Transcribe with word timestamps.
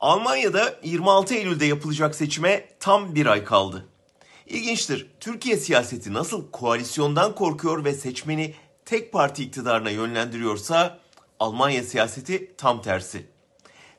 Almanya'da 0.00 0.74
26 0.82 1.34
Eylül'de 1.34 1.64
yapılacak 1.64 2.14
seçime 2.14 2.68
tam 2.80 3.14
bir 3.14 3.26
ay 3.26 3.44
kaldı. 3.44 3.88
İlginçtir. 4.46 5.06
Türkiye 5.20 5.56
siyaseti 5.56 6.12
nasıl 6.12 6.50
koalisyondan 6.50 7.34
korkuyor 7.34 7.84
ve 7.84 7.92
seçmeni 7.92 8.54
tek 8.84 9.12
parti 9.12 9.44
iktidarına 9.44 9.90
yönlendiriyorsa 9.90 10.98
Almanya 11.40 11.82
siyaseti 11.82 12.56
tam 12.56 12.82
tersi. 12.82 13.26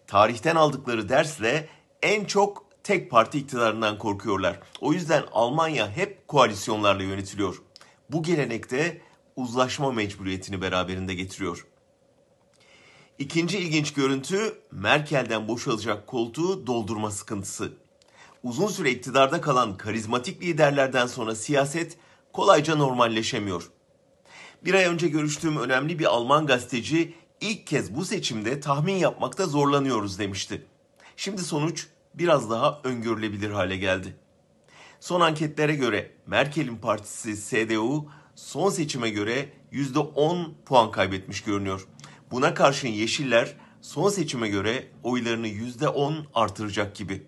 Tarihten 0.07 0.55
aldıkları 0.55 1.09
dersle 1.09 1.69
en 2.01 2.25
çok 2.25 2.65
tek 2.83 3.11
parti 3.11 3.37
iktidarından 3.37 3.97
korkuyorlar. 3.97 4.59
O 4.81 4.93
yüzden 4.93 5.23
Almanya 5.31 5.91
hep 5.91 6.27
koalisyonlarla 6.27 7.03
yönetiliyor. 7.03 7.61
Bu 8.09 8.23
gelenekte 8.23 9.01
uzlaşma 9.35 9.91
mecburiyetini 9.91 10.61
beraberinde 10.61 11.13
getiriyor. 11.13 11.65
İkinci 13.19 13.57
ilginç 13.57 13.93
görüntü 13.93 14.61
Merkel'den 14.71 15.47
boşalacak 15.47 16.07
koltuğu 16.07 16.67
doldurma 16.67 17.11
sıkıntısı. 17.11 17.73
Uzun 18.43 18.67
süre 18.67 18.91
iktidarda 18.91 19.41
kalan 19.41 19.77
karizmatik 19.77 20.41
liderlerden 20.41 21.07
sonra 21.07 21.35
siyaset 21.35 21.97
kolayca 22.33 22.75
normalleşemiyor. 22.75 23.71
Bir 24.65 24.73
ay 24.73 24.85
önce 24.85 25.07
görüştüğüm 25.07 25.57
önemli 25.57 25.99
bir 25.99 26.05
Alman 26.05 26.45
gazeteci 26.45 27.13
ilk 27.41 27.67
kez 27.67 27.95
bu 27.95 28.05
seçimde 28.05 28.59
tahmin 28.59 28.95
yapmakta 28.95 29.45
zorlanıyoruz 29.45 30.19
demişti. 30.19 30.65
Şimdi 31.17 31.41
sonuç 31.41 31.87
biraz 32.13 32.49
daha 32.49 32.81
öngörülebilir 32.83 33.51
hale 33.51 33.77
geldi. 33.77 34.15
Son 34.99 35.21
anketlere 35.21 35.75
göre 35.75 36.11
Merkel'in 36.27 36.77
partisi 36.77 37.35
CDU 37.35 38.05
son 38.35 38.69
seçime 38.69 39.09
göre 39.09 39.49
%10 39.71 40.45
puan 40.65 40.91
kaybetmiş 40.91 41.43
görünüyor. 41.43 41.87
Buna 42.31 42.53
karşın 42.53 42.87
Yeşiller 42.87 43.55
son 43.81 44.09
seçime 44.09 44.49
göre 44.49 44.87
oylarını 45.03 45.47
%10 45.47 46.23
artıracak 46.33 46.95
gibi. 46.95 47.27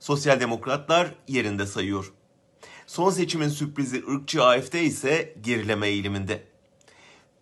Sosyal 0.00 0.40
Demokratlar 0.40 1.14
yerinde 1.28 1.66
sayıyor. 1.66 2.12
Son 2.86 3.10
seçimin 3.10 3.48
sürprizi 3.48 4.04
ırkçı 4.08 4.44
AFD 4.44 4.74
ise 4.74 5.34
gerileme 5.40 5.88
eğiliminde. 5.88 6.44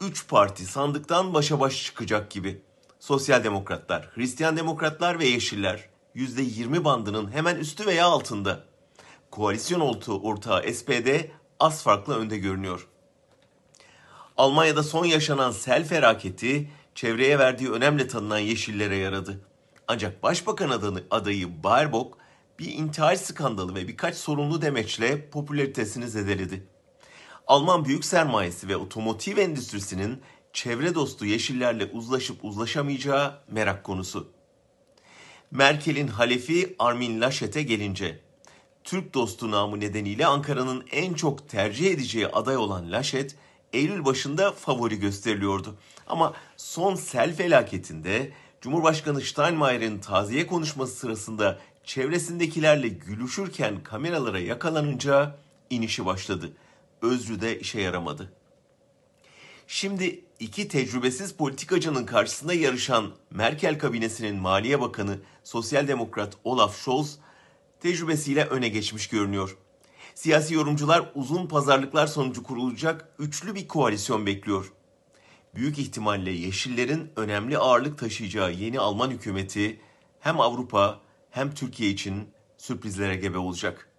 Üç 0.00 0.28
parti 0.28 0.66
sandıktan 0.66 1.34
başa 1.34 1.60
baş 1.60 1.84
çıkacak 1.84 2.30
gibi. 2.30 2.62
Sosyal 2.98 3.44
Demokratlar, 3.44 4.10
Hristiyan 4.14 4.56
Demokratlar 4.56 5.18
ve 5.18 5.26
Yeşiller 5.26 5.88
%20 6.16 6.84
bandının 6.84 7.32
hemen 7.32 7.56
üstü 7.56 7.86
veya 7.86 8.06
altında. 8.06 8.64
Koalisyon 9.30 9.80
ortağı 10.08 10.74
SPD 10.74 11.08
az 11.60 11.82
farklı 11.82 12.18
önde 12.18 12.38
görünüyor. 12.38 12.88
Almanya'da 14.36 14.82
son 14.82 15.04
yaşanan 15.04 15.50
sel 15.50 15.84
felaketi 15.84 16.70
çevreye 16.94 17.38
verdiği 17.38 17.70
önemle 17.70 18.08
tanınan 18.08 18.38
Yeşillere 18.38 18.96
yaradı. 18.96 19.40
Ancak 19.88 20.22
Başbakan 20.22 20.70
adını, 20.70 21.02
adayı 21.10 21.62
Baerbock 21.62 22.18
bir 22.58 22.72
intihar 22.72 23.14
skandalı 23.14 23.74
ve 23.74 23.88
birkaç 23.88 24.16
sorunlu 24.16 24.62
demeçle 24.62 25.30
popülaritesini 25.30 26.08
zedeledi. 26.08 26.66
Alman 27.46 27.84
büyük 27.84 28.04
sermayesi 28.04 28.68
ve 28.68 28.76
otomotiv 28.76 29.36
endüstrisinin 29.36 30.22
çevre 30.52 30.94
dostu 30.94 31.26
yeşillerle 31.26 31.84
uzlaşıp 31.84 32.44
uzlaşamayacağı 32.44 33.34
merak 33.48 33.84
konusu. 33.84 34.32
Merkel'in 35.50 36.08
halefi 36.08 36.74
Armin 36.78 37.20
Laschet'e 37.20 37.62
gelince, 37.62 38.20
Türk 38.84 39.14
dostu 39.14 39.50
namı 39.50 39.80
nedeniyle 39.80 40.26
Ankara'nın 40.26 40.84
en 40.90 41.14
çok 41.14 41.48
tercih 41.48 41.90
edeceği 41.90 42.26
aday 42.26 42.56
olan 42.56 42.92
Laschet, 42.92 43.36
Eylül 43.72 44.04
başında 44.04 44.52
favori 44.52 44.98
gösteriliyordu. 44.98 45.76
Ama 46.06 46.34
son 46.56 46.94
sel 46.94 47.34
felaketinde 47.34 48.32
Cumhurbaşkanı 48.60 49.20
Steinmeier'in 49.20 49.98
taziye 49.98 50.46
konuşması 50.46 50.94
sırasında 50.94 51.58
çevresindekilerle 51.84 52.88
gülüşürken 52.88 53.82
kameralara 53.82 54.38
yakalanınca 54.38 55.36
inişi 55.70 56.06
başladı. 56.06 56.52
Özrü 57.02 57.40
de 57.40 57.60
işe 57.60 57.80
yaramadı. 57.80 58.32
Şimdi 59.66 60.24
iki 60.40 60.68
tecrübesiz 60.68 61.32
politikacının 61.32 62.06
karşısında 62.06 62.54
yarışan 62.54 63.10
Merkel 63.30 63.78
kabinesinin 63.78 64.36
Maliye 64.36 64.80
Bakanı 64.80 65.18
Sosyal 65.44 65.88
Demokrat 65.88 66.36
Olaf 66.44 66.76
Scholz 66.76 67.18
tecrübesiyle 67.80 68.44
öne 68.44 68.68
geçmiş 68.68 69.08
görünüyor. 69.08 69.56
Siyasi 70.20 70.54
yorumcular 70.54 71.10
uzun 71.14 71.46
pazarlıklar 71.46 72.06
sonucu 72.06 72.42
kurulacak 72.42 73.08
üçlü 73.18 73.54
bir 73.54 73.68
koalisyon 73.68 74.26
bekliyor. 74.26 74.72
Büyük 75.54 75.78
ihtimalle 75.78 76.30
Yeşillerin 76.30 77.12
önemli 77.16 77.58
ağırlık 77.58 77.98
taşıyacağı 77.98 78.52
yeni 78.52 78.80
Alman 78.80 79.10
hükümeti 79.10 79.80
hem 80.20 80.40
Avrupa 80.40 81.00
hem 81.30 81.54
Türkiye 81.54 81.90
için 81.90 82.28
sürprizlere 82.58 83.16
gebe 83.16 83.38
olacak. 83.38 83.89